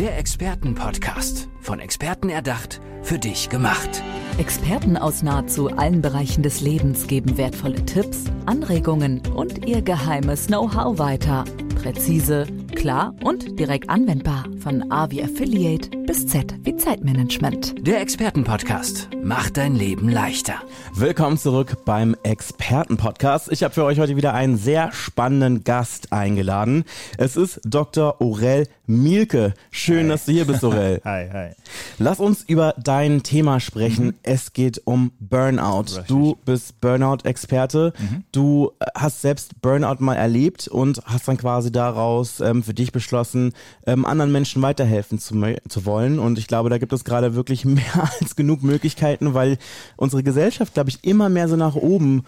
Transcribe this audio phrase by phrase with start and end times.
[0.00, 1.50] Der Expertenpodcast.
[1.60, 4.02] Von Experten erdacht, für dich gemacht.
[4.38, 10.98] Experten aus nahezu allen Bereichen des Lebens geben wertvolle Tipps, Anregungen und ihr geheimes Know-how
[10.98, 11.44] weiter.
[11.82, 12.46] Präzise,
[12.80, 14.46] klar und direkt anwendbar.
[14.58, 17.86] Von A wie Affiliate bis Z wie Zeitmanagement.
[17.86, 20.54] Der Expertenpodcast macht dein Leben leichter.
[20.94, 23.52] Willkommen zurück beim Expertenpodcast.
[23.52, 26.84] Ich habe für euch heute wieder einen sehr spannenden Gast eingeladen.
[27.18, 28.22] Es ist Dr.
[28.22, 29.54] Aurel Mielke.
[29.70, 30.08] Schön, hi.
[30.08, 31.00] dass du hier bist, Aurel.
[31.04, 31.50] hi, hi.
[31.98, 34.06] Lass uns über dein Thema sprechen.
[34.06, 34.14] Mhm.
[34.24, 35.82] Es geht um Burnout.
[35.82, 36.06] Richtig.
[36.08, 37.92] Du bist Burnout-Experte.
[37.96, 38.24] Mhm.
[38.32, 43.52] Du hast selbst Burnout mal erlebt und hast dann quasi daraus ähm, für dich beschlossen,
[43.84, 45.34] ähm, anderen Menschen weiterhelfen zu,
[45.68, 46.20] zu wollen.
[46.20, 49.58] Und ich glaube, da gibt es gerade wirklich mehr als genug Möglichkeiten, weil
[49.96, 52.24] unsere Gesellschaft, glaube ich, immer mehr so nach oben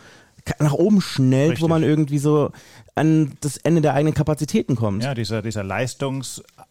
[0.58, 1.62] nach oben schnellt, Richtig.
[1.62, 2.50] wo man irgendwie so
[2.96, 5.04] an das Ende der eigenen Kapazitäten kommt.
[5.04, 5.62] Ja, dieser, dieser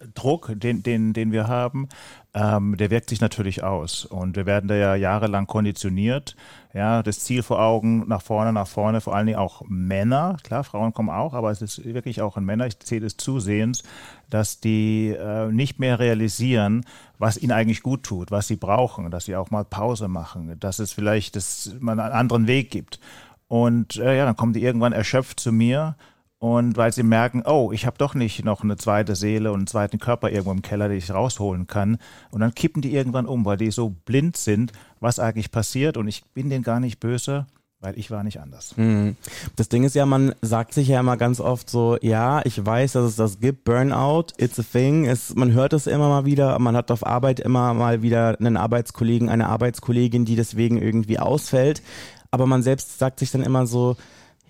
[0.01, 1.87] Leistungsdruck, den, den, den wir haben,
[2.33, 4.05] ähm, der wirkt sich natürlich aus.
[4.05, 6.35] Und wir werden da ja jahrelang konditioniert.
[6.73, 10.37] Ja, das Ziel vor Augen, nach vorne, nach vorne, vor allen Dingen auch Männer.
[10.43, 12.67] Klar, Frauen kommen auch, aber es ist wirklich auch in Männer.
[12.67, 13.83] Ich sehe das zusehends,
[14.29, 16.85] dass die äh, nicht mehr realisieren,
[17.17, 20.79] was ihnen eigentlich gut tut, was sie brauchen, dass sie auch mal Pause machen, dass
[20.79, 22.99] es vielleicht das, man einen anderen Weg gibt.
[23.47, 25.97] Und äh, ja, dann kommen die irgendwann erschöpft zu mir
[26.41, 29.67] und weil sie merken, oh, ich habe doch nicht noch eine zweite Seele und einen
[29.67, 31.99] zweiten Körper irgendwo im Keller, den ich rausholen kann.
[32.31, 35.97] Und dann kippen die irgendwann um, weil die so blind sind, was eigentlich passiert.
[35.97, 37.45] Und ich bin denen gar nicht böse,
[37.79, 38.75] weil ich war nicht anders.
[38.75, 39.17] Hm.
[39.55, 42.93] Das Ding ist ja, man sagt sich ja immer ganz oft so, ja, ich weiß,
[42.93, 45.05] dass es das gibt, Burnout, it's a thing.
[45.05, 48.57] Es, man hört es immer mal wieder, man hat auf Arbeit immer mal wieder einen
[48.57, 51.83] Arbeitskollegen, eine Arbeitskollegin, die deswegen irgendwie ausfällt
[52.31, 53.97] aber man selbst sagt sich dann immer so,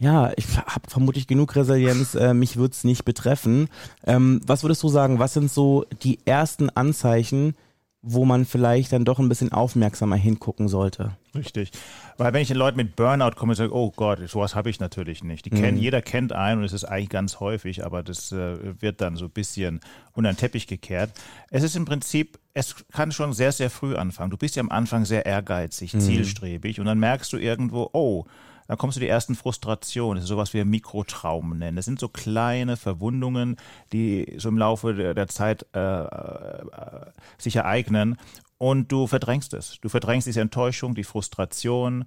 [0.02, 3.70] ja, ich habe vermutlich genug Resilienz, äh, mich würde es nicht betreffen.
[4.04, 7.56] Ähm, was würdest du sagen, was sind so die ersten Anzeichen,
[8.02, 11.12] wo man vielleicht dann doch ein bisschen aufmerksamer hingucken sollte?
[11.36, 11.70] Richtig.
[12.18, 14.80] Weil wenn ich den Leuten mit Burnout komme und sage, oh Gott, sowas habe ich
[14.80, 15.46] natürlich nicht.
[15.46, 15.84] Die kennen, mhm.
[15.84, 19.26] jeder kennt einen und es ist eigentlich ganz häufig, aber das äh, wird dann so
[19.26, 19.82] ein bisschen
[20.14, 21.12] unter den Teppich gekehrt.
[21.52, 24.32] Es ist im Prinzip, es kann schon sehr, sehr früh anfangen.
[24.32, 26.00] Du bist ja am Anfang sehr ehrgeizig, mhm.
[26.00, 28.26] zielstrebig und dann merkst du irgendwo, oh,
[28.72, 30.16] dann kommst du die ersten Frustrationen.
[30.16, 31.76] Das ist sowas wir Mikrotraumen nennen.
[31.76, 33.58] Das sind so kleine Verwundungen,
[33.92, 37.06] die so im Laufe der, der Zeit äh, äh,
[37.38, 38.16] sich ereignen.
[38.58, 39.78] Und du verdrängst es.
[39.82, 42.06] Du verdrängst diese Enttäuschung, die Frustration.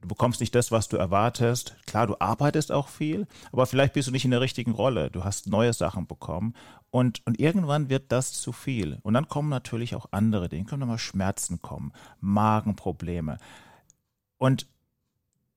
[0.00, 1.76] Du bekommst nicht das, was du erwartest.
[1.84, 5.10] Klar, du arbeitest auch viel, aber vielleicht bist du nicht in der richtigen Rolle.
[5.10, 6.54] Du hast neue Sachen bekommen.
[6.88, 9.00] Und, und irgendwann wird das zu viel.
[9.02, 10.64] Und dann kommen natürlich auch andere Dinge.
[10.64, 13.36] Können nochmal Schmerzen kommen, Magenprobleme.
[14.38, 14.66] Und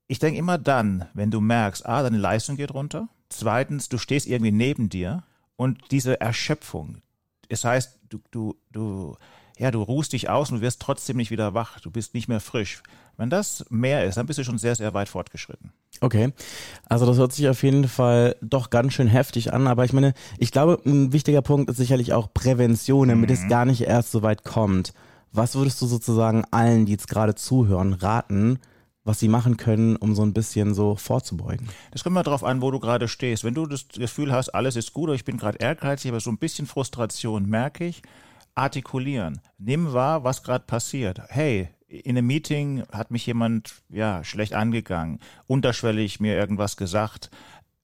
[0.10, 3.08] ich denke immer dann, wenn du merkst, ah, deine Leistung geht runter.
[3.30, 5.24] Zweitens, du stehst irgendwie neben dir
[5.56, 6.98] und diese Erschöpfung.
[7.48, 9.16] Das heißt, du, du, du,
[9.60, 11.80] ja, du ruhst dich aus und du wirst trotzdem nicht wieder wach.
[11.80, 12.82] Du bist nicht mehr frisch.
[13.18, 15.74] Wenn das mehr ist, dann bist du schon sehr, sehr weit fortgeschritten.
[16.02, 16.34] Okay.
[16.86, 20.16] Also das hört sich auf jeden Fall doch ganz schön heftig an, aber ich meine,
[20.40, 23.36] ich glaube, ein wichtiger Punkt ist sicherlich auch Prävention, damit mhm.
[23.36, 24.94] es gar nicht erst so weit kommt.
[25.32, 28.60] Was würdest du sozusagen allen, die jetzt gerade zuhören, raten,
[29.10, 31.68] was sie machen können, um so ein bisschen so vorzubeugen?
[31.90, 33.44] Das kommt mal drauf an, wo du gerade stehst.
[33.44, 36.30] Wenn du das Gefühl hast, alles ist gut, oder ich bin gerade ehrgeizig, aber so
[36.30, 38.04] ein bisschen Frustration merke ich,
[38.54, 39.42] artikulieren.
[39.58, 41.22] Nimm wahr, was gerade passiert.
[41.30, 47.32] Hey, in einem Meeting hat mich jemand ja schlecht angegangen, unterschwellig mir irgendwas gesagt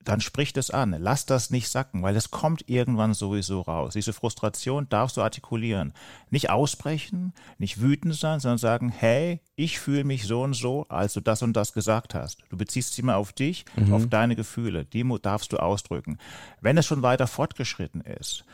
[0.06, 0.96] dann sprich das an.
[0.98, 3.94] Lass das nicht sacken, weil es kommt irgendwann sowieso raus.
[3.94, 5.94] Diese Frustration darfst du artikulieren.
[6.30, 11.14] Nicht ausbrechen, nicht wütend sein, sondern sagen, hey, ich fühle mich so und so, als
[11.14, 12.40] du das und das gesagt hast.
[12.50, 13.94] Du beziehst sie immer auf dich, mhm.
[13.94, 14.86] auf deine Gefühle.
[14.86, 16.18] Die darfst du ausdrücken.
[16.62, 18.46] Wenn es schon weiter fortgeschritten ist,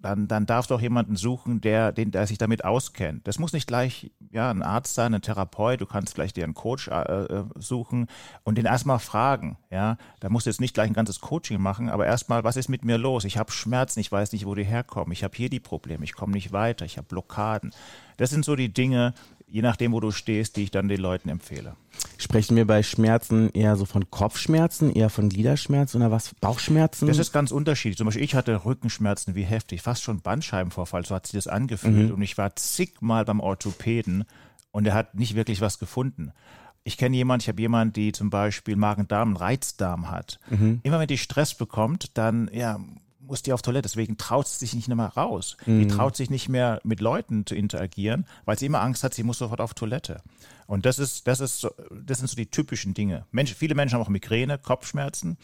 [0.00, 3.26] dann, dann darfst du auch jemanden suchen, der, den, der sich damit auskennt.
[3.26, 6.54] Das muss nicht gleich ja, ein Arzt sein, ein Therapeut, du kannst vielleicht dir einen
[6.54, 8.06] Coach äh, äh, suchen
[8.44, 9.58] und den erstmal fragen.
[9.70, 9.96] Ja?
[10.20, 12.84] Da musst du jetzt nicht gleich ein ganzes Coaching machen, aber erstmal, was ist mit
[12.84, 13.24] mir los?
[13.24, 16.14] Ich habe Schmerzen, ich weiß nicht, wo die herkommen, ich habe hier die Probleme, ich
[16.14, 17.72] komme nicht weiter, ich habe Blockaden.
[18.16, 19.14] Das sind so die Dinge,
[19.46, 21.76] je nachdem, wo du stehst, die ich dann den Leuten empfehle.
[22.18, 26.34] Sprechen wir bei Schmerzen eher so von Kopfschmerzen, eher von Gliederschmerzen oder was?
[26.40, 27.06] Bauchschmerzen?
[27.06, 27.96] Das ist ganz unterschiedlich.
[27.96, 32.08] Zum Beispiel, ich hatte Rückenschmerzen wie heftig, fast schon Bandscheibenvorfall, so hat sich das angefühlt.
[32.08, 32.14] Mhm.
[32.14, 34.24] Und ich war zigmal beim Orthopäden
[34.72, 36.32] und er hat nicht wirklich was gefunden.
[36.84, 40.38] Ich kenne jemanden, ich habe jemanden, die zum Beispiel Magen-Darm, Reizdarm hat.
[40.50, 40.80] Mhm.
[40.82, 42.78] Immer wenn die Stress bekommt, dann ja,
[43.26, 43.82] muss die auf Toilette.
[43.82, 45.56] Deswegen traut sie sich nicht mehr raus.
[45.66, 45.80] Mhm.
[45.80, 49.22] Die traut sich nicht mehr mit Leuten zu interagieren, weil sie immer Angst hat, sie
[49.22, 50.22] muss sofort auf Toilette.
[50.66, 53.24] Und das ist, das ist, das sind so die typischen Dinge.
[53.30, 55.36] Mensch, viele Menschen haben auch Migräne, Kopfschmerzen.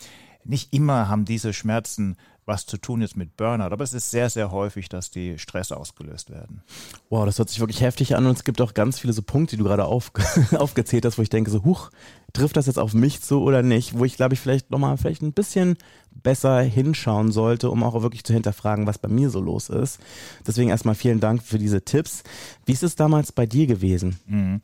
[0.45, 3.73] Nicht immer haben diese Schmerzen was zu tun ist mit Burnout.
[3.73, 6.63] Aber es ist sehr, sehr häufig, dass die Stress ausgelöst werden.
[7.09, 9.57] Wow, das hört sich wirklich heftig an und es gibt auch ganz viele so Punkte,
[9.57, 10.11] die du gerade auf,
[10.57, 11.91] aufgezählt hast, wo ich denke so, huch,
[12.33, 13.97] trifft das jetzt auf mich zu oder nicht?
[13.97, 15.77] Wo ich glaube ich vielleicht nochmal vielleicht ein bisschen
[16.11, 20.01] besser hinschauen sollte, um auch wirklich zu hinterfragen, was bei mir so los ist.
[20.47, 22.23] Deswegen erstmal vielen Dank für diese Tipps.
[22.67, 24.19] Wie ist es damals bei dir gewesen?
[24.27, 24.61] Mhm.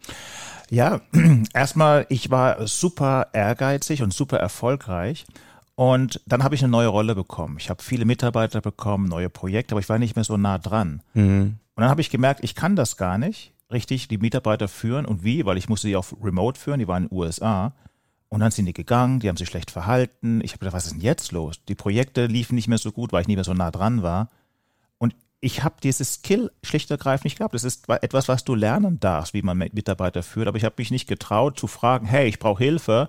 [0.71, 1.01] Ja,
[1.55, 5.25] erstmal, ich war super ehrgeizig und super erfolgreich.
[5.79, 7.57] Und dann habe ich eine neue Rolle bekommen.
[7.61, 11.05] Ich habe viele Mitarbeiter bekommen, neue Projekte, aber ich war nicht mehr so nah dran.
[11.15, 11.61] Mhm.
[11.77, 15.07] Und dann habe ich gemerkt, ich kann das gar nicht richtig, die Mitarbeiter führen.
[15.07, 15.47] Und wie?
[15.47, 17.75] Weil ich musste die auch remote führen, die waren in den USA.
[18.29, 20.41] Und dann sind die gegangen, die haben sich schlecht verhalten.
[20.43, 21.65] Ich habe gedacht, was ist denn jetzt los?
[21.69, 24.31] Die Projekte liefen nicht mehr so gut, weil ich nicht mehr so nah dran war.
[24.99, 27.55] Und ich habe dieses Skill schlicht und ergreifend nicht gehabt.
[27.55, 30.49] Das ist etwas, was du lernen darfst, wie man Mitarbeiter führt.
[30.49, 33.09] Aber ich habe mich nicht getraut zu fragen, hey, ich brauche Hilfe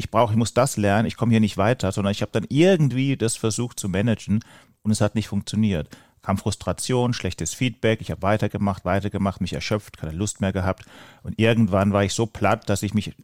[0.00, 2.46] ich brauche, ich muss das lernen, ich komme hier nicht weiter, sondern ich habe dann
[2.48, 4.42] irgendwie das versucht zu managen
[4.82, 5.88] und es hat nicht funktioniert.
[6.22, 10.86] Kam Frustration, schlechtes Feedback, ich habe weitergemacht, weitergemacht, mich erschöpft, keine Lust mehr gehabt
[11.22, 13.14] und irgendwann war ich so platt, dass ich mich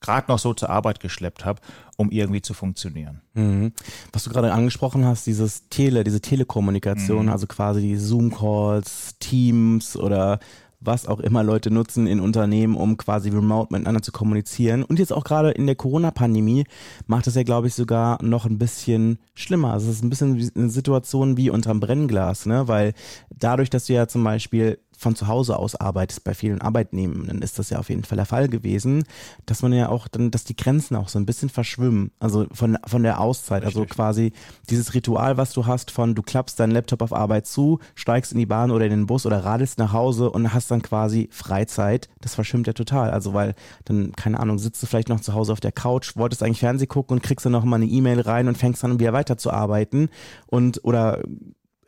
[0.00, 1.60] gerade noch so zur Arbeit geschleppt habe,
[1.96, 3.20] um irgendwie zu funktionieren.
[3.34, 3.72] Mhm.
[4.12, 7.32] Was du gerade angesprochen hast, dieses Tele, diese Telekommunikation, mhm.
[7.32, 10.40] also quasi die Zoom-Calls, Teams oder
[10.80, 14.82] was auch immer Leute nutzen in Unternehmen, um quasi remote miteinander zu kommunizieren.
[14.82, 16.64] Und jetzt auch gerade in der Corona-Pandemie
[17.06, 19.74] macht es ja, glaube ich, sogar noch ein bisschen schlimmer.
[19.74, 22.66] Also es ist ein bisschen eine Situation wie unterm Brennglas, ne?
[22.66, 22.94] Weil
[23.28, 27.58] dadurch, dass du ja zum Beispiel von zu Hause aus arbeitest bei vielen Arbeitnehmenden, ist
[27.58, 29.04] das ja auf jeden Fall der Fall gewesen,
[29.46, 32.76] dass man ja auch dann, dass die Grenzen auch so ein bisschen verschwimmen, also von,
[32.86, 33.98] von der Auszeit, also Richtig.
[33.98, 34.32] also quasi
[34.68, 38.38] dieses Ritual, was du hast von, du klappst deinen Laptop auf Arbeit zu, steigst in
[38.38, 42.10] die Bahn oder in den Bus oder radelst nach Hause und hast dann quasi Freizeit,
[42.20, 43.54] das verschwimmt ja total, also weil
[43.86, 46.88] dann, keine Ahnung, sitzt du vielleicht noch zu Hause auf der Couch, wolltest eigentlich Fernsehen
[46.88, 50.10] gucken und kriegst dann noch mal eine E-Mail rein und fängst dann wieder weiterzuarbeiten
[50.46, 51.22] und oder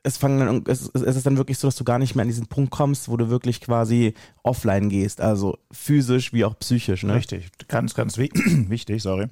[0.04, 2.28] es fangen dann, es, es ist dann wirklich so, dass du gar nicht mehr an
[2.28, 7.04] diesen Punkt kommst, wo du wirklich quasi offline gehst, also physisch wie auch psychisch.
[7.04, 7.14] Ne?
[7.14, 9.28] Richtig, ganz, ganz wichtig, sorry.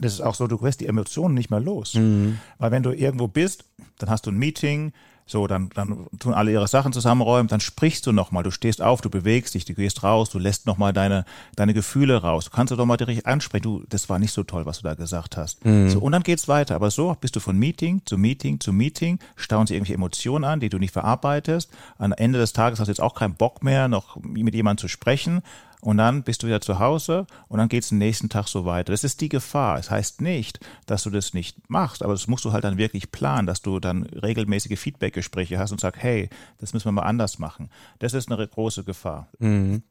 [0.00, 1.94] Das ist auch so, du wirst die Emotionen nicht mehr los.
[1.94, 2.38] Mhm.
[2.58, 3.64] Weil wenn du irgendwo bist,
[3.98, 4.92] dann hast du ein Meeting,
[5.26, 9.00] so, dann, dann tun alle ihre Sachen zusammenräumen, dann sprichst du nochmal, du stehst auf,
[9.00, 11.24] du bewegst dich, du gehst raus, du lässt nochmal deine,
[11.56, 12.46] deine Gefühle raus.
[12.46, 14.84] Du kannst du doch mal direkt ansprechen, du, das war nicht so toll, was du
[14.84, 15.64] da gesagt hast.
[15.64, 15.88] Mhm.
[15.88, 16.74] So, und dann geht's weiter.
[16.74, 20.60] Aber so bist du von Meeting zu Meeting zu Meeting, stauen sich irgendwelche Emotionen an,
[20.60, 21.70] die du nicht verarbeitest.
[21.98, 24.88] Am Ende des Tages hast du jetzt auch keinen Bock mehr, noch mit jemandem zu
[24.88, 25.42] sprechen
[25.82, 28.64] und dann bist du wieder zu Hause und dann geht es den nächsten Tag so
[28.64, 28.92] weiter.
[28.92, 29.78] Das ist die Gefahr.
[29.78, 32.78] Es das heißt nicht, dass du das nicht machst, aber das musst du halt dann
[32.78, 37.02] wirklich planen, dass du dann regelmäßige Feedbackgespräche hast und sagst, hey, das müssen wir mal
[37.02, 37.68] anders machen.
[37.98, 39.26] Das ist eine große Gefahr.
[39.40, 39.82] Mhm.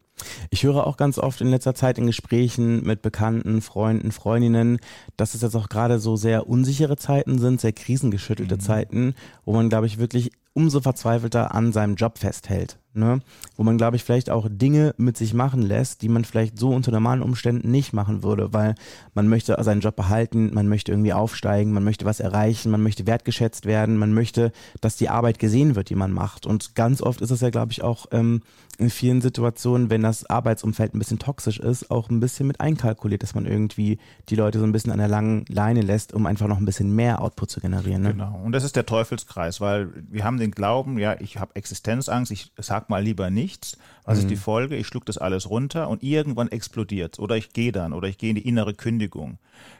[0.49, 4.79] Ich höre auch ganz oft in letzter Zeit in Gesprächen mit Bekannten, Freunden, Freundinnen,
[5.17, 8.59] dass es jetzt auch gerade so sehr unsichere Zeiten sind, sehr krisengeschüttelte mhm.
[8.61, 12.77] Zeiten, wo man, glaube ich, wirklich umso verzweifelter an seinem Job festhält.
[12.93, 13.21] Ne?
[13.55, 16.69] Wo man, glaube ich, vielleicht auch Dinge mit sich machen lässt, die man vielleicht so
[16.69, 18.75] unter normalen Umständen nicht machen würde, weil
[19.13, 23.07] man möchte seinen Job behalten, man möchte irgendwie aufsteigen, man möchte was erreichen, man möchte
[23.07, 24.51] wertgeschätzt werden, man möchte,
[24.81, 26.45] dass die Arbeit gesehen wird, die man macht.
[26.45, 28.41] Und ganz oft ist es ja, glaube ich, auch ähm,
[28.81, 33.21] in vielen Situationen, wenn das Arbeitsumfeld ein bisschen toxisch ist, auch ein bisschen mit einkalkuliert,
[33.21, 33.99] dass man irgendwie
[34.29, 36.95] die Leute so ein bisschen an der langen Leine lässt, um einfach noch ein bisschen
[36.95, 38.01] mehr Output zu generieren.
[38.01, 38.11] Ne?
[38.13, 38.41] Genau.
[38.43, 42.51] Und das ist der Teufelskreis, weil wir haben den Glauben, ja, ich habe Existenzangst, ich
[42.81, 43.77] sag mal lieber nichts.
[44.05, 44.23] Was mhm.
[44.23, 44.75] ist die Folge?
[44.75, 48.31] Ich schluck das alles runter und irgendwann explodiert Oder ich gehe dann oder ich gehe
[48.31, 49.37] in die innere Kündigung.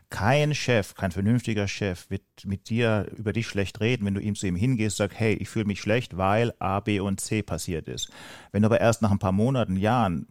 [0.09, 4.35] Kein Chef, kein vernünftiger Chef wird mit dir über dich schlecht reden, wenn du ihm
[4.35, 7.87] zu ihm hingehst, sagst, hey, ich fühle mich schlecht, weil A, B und C passiert
[7.87, 8.11] ist.
[8.51, 10.27] Wenn du aber erst nach ein paar Monaten, Jahren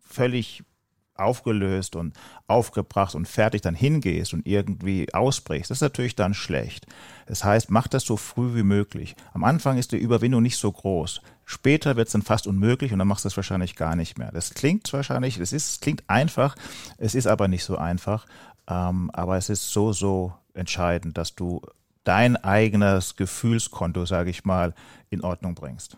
[0.00, 0.62] völlig
[1.20, 2.14] aufgelöst und
[2.46, 6.86] aufgebracht und fertig dann hingehst und irgendwie ausbrichst, das ist natürlich dann schlecht.
[7.26, 9.14] Das heißt, mach das so früh wie möglich.
[9.32, 11.22] Am Anfang ist die Überwindung nicht so groß.
[11.44, 14.30] Später wird es dann fast unmöglich und dann machst du es wahrscheinlich gar nicht mehr.
[14.32, 16.56] Das klingt wahrscheinlich, es ist, es klingt einfach,
[16.98, 18.26] es ist aber nicht so einfach.
[18.68, 21.60] Ähm, aber es ist so, so entscheidend, dass du
[22.04, 24.74] dein eigenes Gefühlskonto, sage ich mal,
[25.10, 25.96] in Ordnung bringst.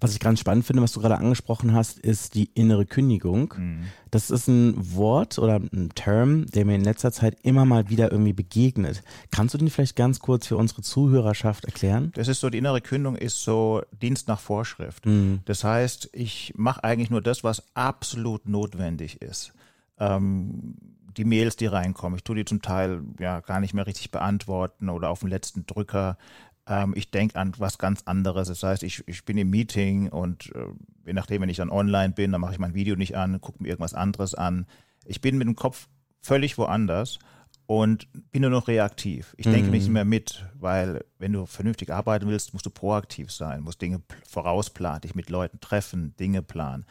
[0.00, 3.54] Was ich ganz spannend finde, was du gerade angesprochen hast, ist die innere Kündigung.
[3.56, 3.84] Mhm.
[4.10, 8.12] Das ist ein Wort oder ein Term, der mir in letzter Zeit immer mal wieder
[8.12, 9.02] irgendwie begegnet.
[9.30, 12.12] Kannst du den vielleicht ganz kurz für unsere Zuhörerschaft erklären?
[12.14, 15.06] Das ist so, die innere Kündigung ist so Dienst nach Vorschrift.
[15.06, 15.40] Mhm.
[15.44, 19.52] Das heißt, ich mache eigentlich nur das, was absolut notwendig ist.
[19.98, 20.74] Ähm,
[21.16, 22.16] die Mails, die reinkommen.
[22.16, 25.66] Ich tue die zum Teil ja gar nicht mehr richtig beantworten oder auf den letzten
[25.66, 26.16] Drücker.
[26.66, 28.48] Ähm, ich denke an was ganz anderes.
[28.48, 30.66] Das heißt, ich, ich bin im Meeting und äh,
[31.06, 33.62] je nachdem, wenn ich dann online bin, dann mache ich mein Video nicht an, gucke
[33.62, 34.66] mir irgendwas anderes an.
[35.04, 35.88] Ich bin mit dem Kopf
[36.20, 37.18] völlig woanders
[37.66, 39.34] und bin nur noch reaktiv.
[39.38, 43.62] Ich denke nicht mehr mit, weil wenn du vernünftig arbeiten willst, musst du proaktiv sein,
[43.62, 46.84] musst Dinge vorausplanen, dich mit Leuten treffen, Dinge planen.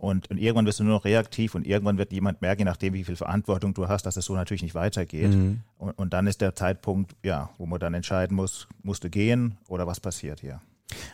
[0.00, 2.94] Und, und, irgendwann wirst du nur noch reaktiv und irgendwann wird jemand merken, je nachdem,
[2.94, 5.34] wie viel Verantwortung du hast, dass es so natürlich nicht weitergeht.
[5.34, 5.60] Mhm.
[5.76, 9.58] Und, und, dann ist der Zeitpunkt, ja, wo man dann entscheiden muss, musst du gehen
[9.68, 10.60] oder was passiert hier.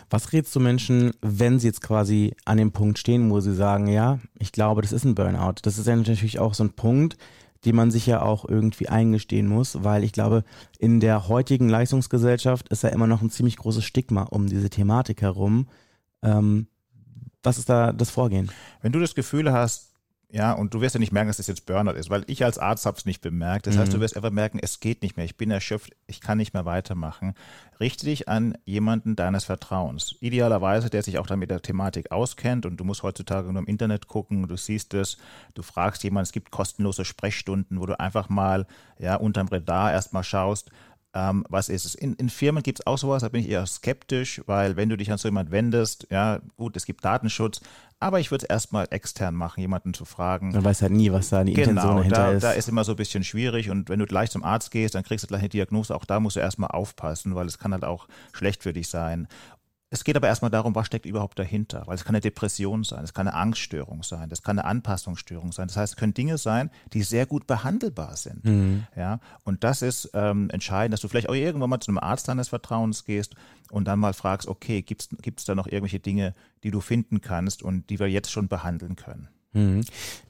[0.08, 3.88] Was rätst du Menschen, wenn sie jetzt quasi an dem Punkt stehen, wo sie sagen,
[3.88, 5.56] ja, ich glaube, das ist ein Burnout.
[5.62, 7.16] Das ist ja natürlich auch so ein Punkt,
[7.64, 10.44] den man sich ja auch irgendwie eingestehen muss, weil ich glaube,
[10.78, 15.22] in der heutigen Leistungsgesellschaft ist ja immer noch ein ziemlich großes Stigma um diese Thematik
[15.22, 15.66] herum.
[16.22, 16.68] Ähm,
[17.46, 18.50] was ist da das Vorgehen?
[18.82, 19.92] Wenn du das Gefühl hast,
[20.28, 22.58] ja, und du wirst ja nicht merken, dass das jetzt Burnout ist, weil ich als
[22.58, 23.68] Arzt habe es nicht bemerkt.
[23.68, 23.80] Das mhm.
[23.80, 26.52] heißt, du wirst einfach merken, es geht nicht mehr, ich bin erschöpft, ich kann nicht
[26.52, 27.34] mehr weitermachen.
[27.78, 30.16] Richte dich an jemanden deines Vertrauens.
[30.18, 33.68] Idealerweise, der sich auch dann mit der Thematik auskennt und du musst heutzutage nur im
[33.68, 35.16] Internet gucken, du siehst es,
[35.54, 38.66] du fragst jemanden, es gibt kostenlose Sprechstunden, wo du einfach mal
[38.98, 40.72] ja unterm Radar erstmal schaust,
[41.16, 41.94] ähm, was ist es?
[41.94, 44.98] In, in Firmen gibt es auch sowas, da bin ich eher skeptisch, weil wenn du
[44.98, 47.62] dich an so jemand wendest, ja gut, es gibt Datenschutz,
[47.98, 50.50] aber ich würde es erstmal extern machen, jemanden zu fragen.
[50.50, 52.42] Man weiß halt nie, was da die genau, Intention dahinter da, ist.
[52.42, 55.04] da ist immer so ein bisschen schwierig und wenn du gleich zum Arzt gehst, dann
[55.04, 57.84] kriegst du gleich eine Diagnose, auch da musst du erstmal aufpassen, weil es kann halt
[57.84, 59.26] auch schlecht für dich sein.
[59.96, 63.02] Es geht aber erstmal darum, was steckt überhaupt dahinter, weil es kann eine Depression sein,
[63.02, 65.68] es kann eine Angststörung sein, das kann eine Anpassungsstörung sein.
[65.68, 68.44] Das heißt, es können Dinge sein, die sehr gut behandelbar sind.
[68.44, 68.86] Mhm.
[68.94, 72.28] Ja, und das ist ähm, entscheidend, dass du vielleicht auch irgendwann mal zu einem Arzt
[72.28, 73.36] deines Vertrauens gehst
[73.70, 75.00] und dann mal fragst, okay, gibt
[75.38, 78.96] es da noch irgendwelche Dinge, die du finden kannst und die wir jetzt schon behandeln
[78.96, 79.28] können?
[79.54, 79.80] Mhm.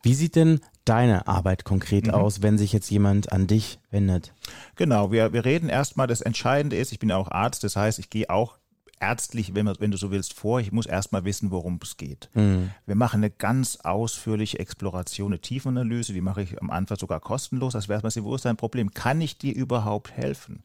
[0.04, 2.14] Wie sieht denn deine Arbeit konkret mhm.
[2.14, 4.32] aus, wenn sich jetzt jemand an dich wendet?
[4.76, 8.10] Genau, wir, wir reden erstmal, das Entscheidende ist, ich bin auch Arzt, das heißt, ich
[8.10, 8.58] gehe auch
[9.00, 10.60] ärztlich, wenn, wenn du so willst, vor.
[10.60, 12.30] Ich muss erstmal wissen, worum es geht.
[12.34, 12.70] Mhm.
[12.86, 17.72] Wir machen eine ganz ausführliche Exploration, eine Tiefenanalyse, die mache ich am Anfang sogar kostenlos.
[17.72, 18.92] Das wäre erstmal, wo ist dein Problem?
[18.92, 20.62] Kann ich dir überhaupt helfen?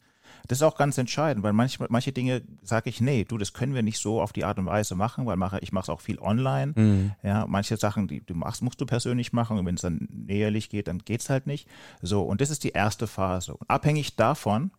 [0.47, 3.73] Das ist auch ganz entscheidend, weil manchmal, manche Dinge sage ich, nee, du, das können
[3.73, 6.01] wir nicht so auf die Art und Weise machen, weil mache, ich mache es auch
[6.01, 6.73] viel online.
[6.75, 7.11] Mhm.
[7.23, 10.69] Ja, manche Sachen, die du machst, musst du persönlich machen und wenn es dann näherlich
[10.69, 11.67] geht, dann geht es halt nicht.
[12.01, 13.55] So, und das ist die erste Phase.
[13.67, 14.71] abhängig davon,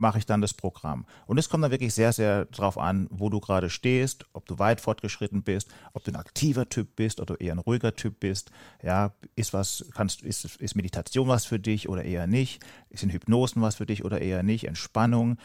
[0.00, 1.04] mache ich dann das Programm.
[1.26, 4.58] Und es kommt dann wirklich sehr, sehr drauf an, wo du gerade stehst, ob du
[4.58, 8.50] weit fortgeschritten bist, ob du ein aktiver Typ bist oder eher ein ruhiger Typ bist.
[8.82, 12.62] Ja, ist was, kannst, ist, ist Meditation was für dich oder eher nicht?
[12.88, 14.66] In Hypnosen was für dich oder eher nicht?
[14.66, 15.36] Entspannung.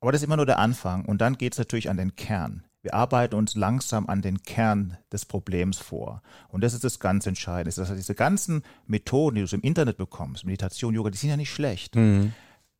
[0.00, 1.04] Aber das ist immer nur der Anfang.
[1.04, 2.64] Und dann geht es natürlich an den Kern.
[2.84, 6.20] Wir arbeiten uns langsam an den Kern des Problems vor.
[6.48, 7.74] Und das ist das ganz Entscheidende.
[7.74, 11.38] Das heißt, diese ganzen Methoden, die du im Internet bekommst, Meditation, Yoga, die sind ja
[11.38, 11.96] nicht schlecht.
[11.96, 12.34] Mhm.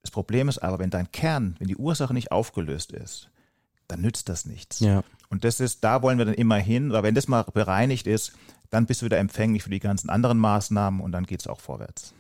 [0.05, 3.31] Das Problem ist aber, wenn dein Kern, wenn die Ursache nicht aufgelöst ist,
[3.89, 4.81] dann nützt das nichts.
[4.81, 5.03] Ja.
[5.31, 8.35] Und das ist, da wollen wir dann immer hin, weil wenn das mal bereinigt ist,
[8.69, 11.61] dann bist du wieder empfänglich für die ganzen anderen Maßnahmen und dann geht es auch
[11.61, 12.13] vorwärts.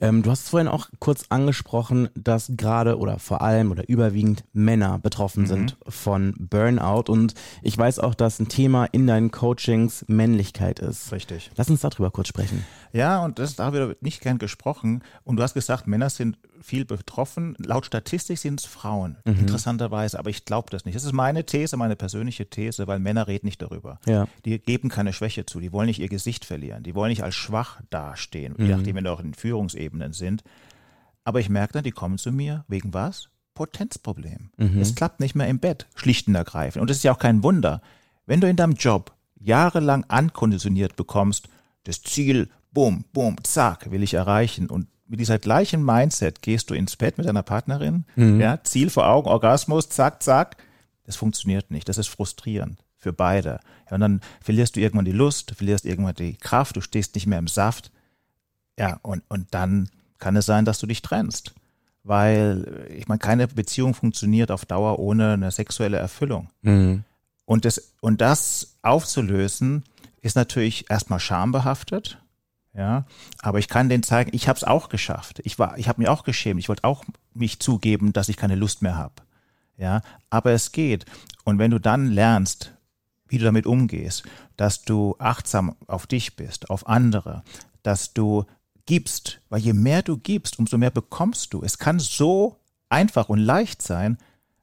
[0.00, 4.44] Ähm, du hast es vorhin auch kurz angesprochen, dass gerade oder vor allem oder überwiegend
[4.52, 5.46] Männer betroffen mhm.
[5.46, 7.10] sind von Burnout.
[7.10, 11.10] Und ich weiß auch, dass ein Thema in deinen Coachings Männlichkeit ist.
[11.10, 11.50] Richtig.
[11.56, 12.64] Lass uns darüber kurz sprechen.
[12.92, 15.02] Ja, und das darüber wird nicht gern gesprochen.
[15.24, 17.54] Und du hast gesagt, Männer sind viel betroffen.
[17.58, 19.40] Laut Statistik sind es Frauen, mhm.
[19.40, 20.18] interessanterweise.
[20.18, 20.94] Aber ich glaube das nicht.
[20.94, 24.00] Das ist meine These, meine persönliche These, weil Männer reden nicht darüber.
[24.06, 24.26] Ja.
[24.44, 25.60] Die geben keine Schwäche zu.
[25.60, 26.82] Die wollen nicht ihr Gesicht verlieren.
[26.82, 28.64] Die wollen nicht als schwach dastehen, mhm.
[28.66, 30.42] je nachdem, wenn du auch in Führungsebenen sind.
[31.24, 33.28] Aber ich merke dann, die kommen zu mir wegen was?
[33.54, 34.50] Potenzproblem.
[34.56, 34.80] Mhm.
[34.80, 36.80] Es klappt nicht mehr im Bett, schlicht und ergreifend.
[36.80, 37.82] Und das ist ja auch kein Wunder.
[38.24, 41.48] Wenn du in deinem Job jahrelang ankonditioniert bekommst,
[41.84, 46.74] das Ziel, boom, boom, zack, will ich erreichen und mit dieser gleichen Mindset gehst du
[46.74, 48.40] ins Bett mit deiner Partnerin, mhm.
[48.40, 50.56] ja, Ziel vor Augen, Orgasmus, zack, zack.
[51.04, 51.88] Das funktioniert nicht.
[51.88, 53.60] Das ist frustrierend für beide.
[53.86, 57.14] Ja, und dann verlierst du irgendwann die Lust, du verlierst irgendwann die Kraft, du stehst
[57.14, 57.90] nicht mehr im Saft.
[58.78, 59.88] Ja, und, und dann
[60.18, 61.54] kann es sein, dass du dich trennst.
[62.04, 66.50] Weil, ich meine, keine Beziehung funktioniert auf Dauer ohne eine sexuelle Erfüllung.
[66.62, 67.04] Mhm.
[67.44, 69.84] Und, das, und das aufzulösen,
[70.20, 72.18] ist natürlich erstmal schambehaftet
[72.74, 73.06] ja,
[73.40, 75.40] aber ich kann denen zeigen, ich habe es auch geschafft.
[75.44, 76.60] Ich war, ich habe mir auch geschämt.
[76.60, 79.14] Ich wollte auch mich zugeben, dass ich keine Lust mehr habe.
[79.76, 81.04] Ja, aber es geht.
[81.44, 82.74] Und wenn du dann lernst,
[83.28, 84.24] wie du damit umgehst,
[84.56, 87.42] dass du achtsam auf dich bist, auf andere,
[87.82, 88.44] dass du
[88.86, 91.62] gibst, weil je mehr du gibst, umso mehr bekommst du.
[91.62, 92.58] Es kann so
[92.88, 94.18] einfach und leicht sein,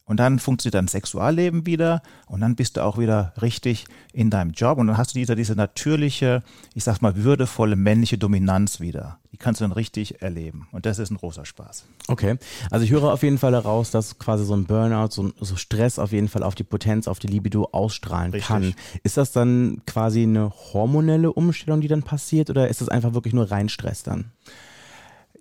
[0.05, 4.51] und dann funktioniert dein Sexualleben wieder und dann bist du auch wieder richtig in deinem
[4.51, 6.43] Job und dann hast du diese, diese natürliche,
[6.73, 9.19] ich sag mal, würdevolle männliche Dominanz wieder.
[9.31, 11.85] Die kannst du dann richtig erleben und das ist ein großer Spaß.
[12.07, 12.37] Okay,
[12.69, 15.99] also ich höre auf jeden Fall heraus, dass quasi so ein Burnout, so, so Stress
[15.99, 18.47] auf jeden Fall auf die Potenz, auf die Libido ausstrahlen richtig.
[18.47, 18.75] kann.
[19.03, 23.33] Ist das dann quasi eine hormonelle Umstellung, die dann passiert oder ist das einfach wirklich
[23.33, 24.31] nur rein Stress dann?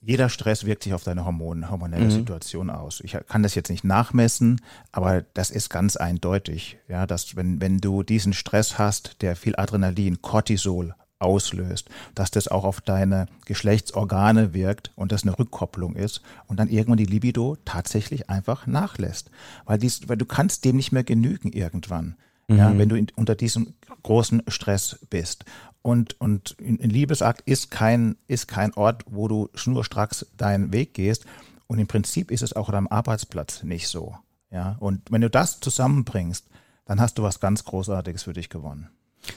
[0.04, 2.10] Jeder Stress wirkt sich auf deine Hormone, hormonelle Mhm.
[2.10, 3.00] Situation aus.
[3.00, 4.60] Ich kann das jetzt nicht nachmessen,
[4.92, 9.56] aber das ist ganz eindeutig, ja, dass wenn, wenn du diesen Stress hast, der viel
[9.56, 16.20] Adrenalin, Cortisol auslöst, dass das auch auf deine Geschlechtsorgane wirkt und das eine Rückkopplung ist
[16.48, 19.30] und dann irgendwann die Libido tatsächlich einfach nachlässt,
[19.64, 22.16] weil dies, weil du kannst dem nicht mehr genügen irgendwann.
[22.48, 25.44] Ja, wenn du in, unter diesem großen Stress bist.
[25.82, 30.94] Und, und ein ein Liebesakt ist kein, ist kein Ort, wo du schnurstracks deinen Weg
[30.94, 31.26] gehst.
[31.66, 34.14] Und im Prinzip ist es auch an deinem Arbeitsplatz nicht so.
[34.50, 36.46] Ja, und wenn du das zusammenbringst,
[36.84, 38.88] dann hast du was ganz Großartiges für dich gewonnen.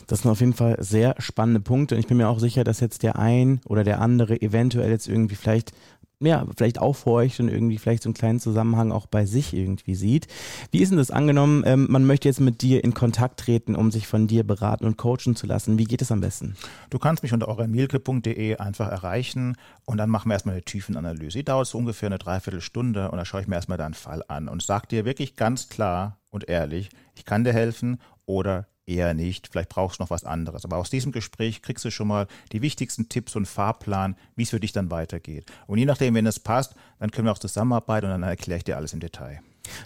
[0.08, 2.82] Das sind auf jeden Fall sehr spannende Punkte und ich bin mir auch sicher, dass
[2.82, 5.72] jetzt der ein oder der andere eventuell jetzt irgendwie vielleicht
[6.20, 10.28] ja, vielleicht aufhorcht und irgendwie vielleicht so einen kleinen Zusammenhang auch bei sich irgendwie sieht.
[10.72, 11.64] Wie ist denn das angenommen?
[11.66, 14.98] Ähm, man möchte jetzt mit dir in Kontakt treten, um sich von dir beraten und
[14.98, 15.78] coachen zu lassen.
[15.78, 16.56] Wie geht es am besten?
[16.90, 21.38] Du kannst mich unter aurelmielke.de einfach erreichen und dann machen wir erstmal eine Tiefenanalyse.
[21.38, 24.48] Die dauert so ungefähr eine Dreiviertelstunde und da schaue ich mir erstmal deinen Fall an
[24.48, 29.48] und sag dir wirklich ganz klar und ehrlich, ich kann dir helfen oder eher nicht.
[29.48, 30.66] Vielleicht brauchst du noch was anderes.
[30.66, 34.50] Aber aus diesem Gespräch kriegst du schon mal die wichtigsten Tipps und Fahrplan, wie es
[34.50, 35.46] für dich dann weitergeht.
[35.68, 38.64] Und je nachdem, wenn es passt, dann können wir auch zusammenarbeiten und dann erkläre ich
[38.64, 39.42] dir alles im Detail.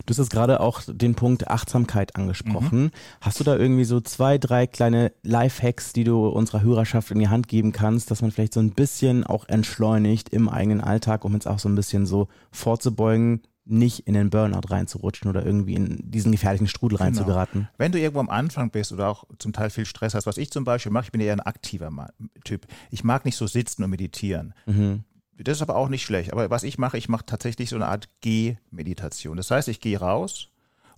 [0.05, 2.91] Du hast jetzt gerade auch den Punkt Achtsamkeit angesprochen.
[3.19, 7.29] Hast du da irgendwie so zwei, drei kleine Lifehacks, die du unserer Hörerschaft in die
[7.29, 11.33] Hand geben kannst, dass man vielleicht so ein bisschen auch entschleunigt im eigenen Alltag, um
[11.33, 15.99] jetzt auch so ein bisschen so vorzubeugen, nicht in den Burnout reinzurutschen oder irgendwie in
[16.09, 17.67] diesen gefährlichen Strudel reinzugeraten?
[17.77, 20.51] Wenn du irgendwo am Anfang bist oder auch zum Teil viel Stress hast, was ich
[20.51, 21.91] zum Beispiel mache, ich bin eher ein aktiver
[22.43, 22.65] Typ.
[22.89, 24.53] Ich mag nicht so sitzen und meditieren.
[25.37, 26.33] Das ist aber auch nicht schlecht.
[26.33, 29.37] Aber was ich mache, ich mache tatsächlich so eine Art Geh-Meditation.
[29.37, 30.49] Das heißt, ich gehe raus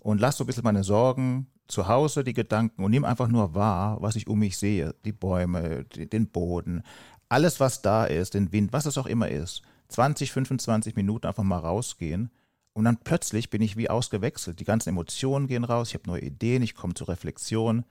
[0.02, 3.56] und lasse so ein bisschen meine Sorgen zu Hause, die Gedanken und nehme einfach nur
[3.56, 4.94] wahr, was ich um mich sehe.
[5.06, 6.84] Die Bäume, die- den Boden,
[7.30, 9.62] alles, was da ist, den Wind, was es auch immer ist.
[9.88, 12.30] 20, 25 Minuten einfach mal rausgehen.
[12.74, 14.60] Und dann plötzlich bin ich wie ausgewechselt.
[14.60, 17.86] Die ganzen Emotionen gehen raus, ich habe neue Ideen, ich komme zur Reflexion.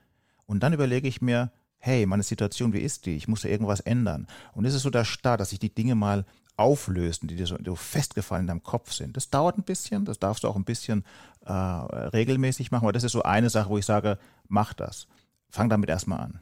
[0.47, 3.17] Und dann überlege ich mir, hey, meine Situation, wie ist die?
[3.17, 4.27] Ich muss da irgendwas ändern.
[4.55, 6.25] Und es ist so der Start, dass sich die Dinge mal
[6.57, 9.17] auflösen, die dir so, so festgefallen in deinem Kopf sind.
[9.17, 11.05] Das dauert ein bisschen, das darfst du auch ein bisschen
[11.45, 14.19] äh, regelmäßig machen, aber das ist so eine Sache, wo ich sage,
[14.49, 15.07] mach das.
[15.49, 16.41] Fang damit erstmal an.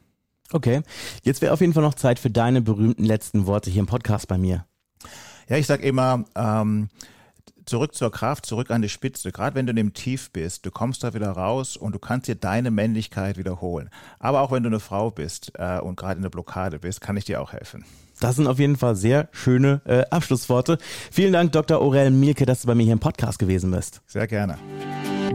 [0.53, 0.83] Okay,
[1.23, 4.27] jetzt wäre auf jeden Fall noch Zeit für deine berühmten letzten Worte hier im Podcast
[4.27, 4.67] bei mir.
[5.49, 6.89] Ja, ich sag immer, ähm,
[7.71, 9.33] zurück zur Kraft, zurück an die Spitze.
[9.33, 12.29] Gerade wenn du in dem Tief bist, du kommst da wieder raus und du kannst
[12.29, 13.89] dir deine Männlichkeit wiederholen.
[14.19, 17.17] Aber auch wenn du eine Frau bist äh, und gerade in der Blockade bist, kann
[17.17, 17.85] ich dir auch helfen.
[18.19, 20.77] Das sind auf jeden Fall sehr schöne äh, Abschlussworte.
[21.11, 21.81] Vielen Dank, Dr.
[21.81, 24.03] Aurel Mielke, dass du bei mir hier im Podcast gewesen bist.
[24.07, 24.59] Sehr gerne.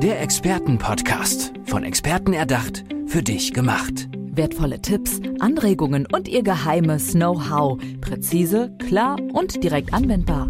[0.04, 1.54] Der Expertenpodcast.
[1.66, 4.08] Von Experten erdacht, für dich gemacht.
[4.14, 7.80] Wertvolle Tipps, Anregungen und ihr geheimes Know-how.
[8.02, 10.50] Präzise, klar und direkt anwendbar.